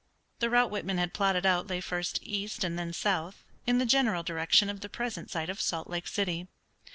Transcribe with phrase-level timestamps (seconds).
[0.39, 4.23] The route Whitman had plotted out lay first east and then south, in the general
[4.23, 6.47] direction of the present site of Salt Lake City.